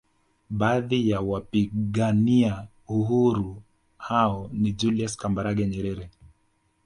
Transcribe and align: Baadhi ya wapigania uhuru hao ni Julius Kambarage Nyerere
Baadhi 0.49 1.09
ya 1.09 1.21
wapigania 1.21 2.67
uhuru 2.87 3.61
hao 3.97 4.49
ni 4.53 4.71
Julius 4.73 5.17
Kambarage 5.17 5.67
Nyerere 5.67 6.09